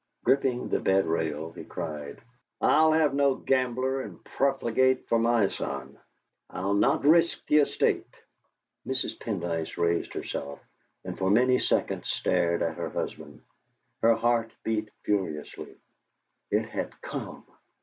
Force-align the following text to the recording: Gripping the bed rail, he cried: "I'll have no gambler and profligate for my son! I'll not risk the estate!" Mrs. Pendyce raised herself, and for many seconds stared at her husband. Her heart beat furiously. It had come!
Gripping 0.23 0.69
the 0.69 0.79
bed 0.79 1.05
rail, 1.05 1.51
he 1.51 1.63
cried: 1.63 2.19
"I'll 2.59 2.91
have 2.91 3.13
no 3.13 3.35
gambler 3.35 4.01
and 4.01 4.25
profligate 4.25 5.07
for 5.07 5.19
my 5.19 5.47
son! 5.47 5.99
I'll 6.49 6.73
not 6.73 7.05
risk 7.05 7.45
the 7.45 7.57
estate!" 7.57 8.07
Mrs. 8.87 9.19
Pendyce 9.19 9.77
raised 9.77 10.15
herself, 10.15 10.59
and 11.05 11.19
for 11.19 11.29
many 11.29 11.59
seconds 11.59 12.09
stared 12.09 12.63
at 12.63 12.77
her 12.77 12.89
husband. 12.89 13.43
Her 14.01 14.15
heart 14.15 14.49
beat 14.63 14.89
furiously. 15.03 15.75
It 16.49 16.65
had 16.65 16.99
come! 17.03 17.45